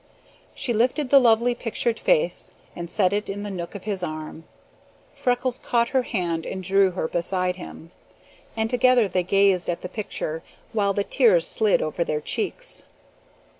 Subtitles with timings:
[0.55, 4.45] She lifted the lovely pictured face and set it in the nook of his arm.
[5.13, 7.91] Freckles caught her hand and drew her beside him,
[8.57, 10.41] and together they gazed at the picture
[10.73, 12.83] while the tears slid over their cheeks.